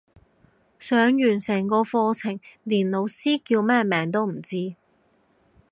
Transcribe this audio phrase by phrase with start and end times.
[0.79, 4.75] 上完成個課程連老師叫咩名都唔知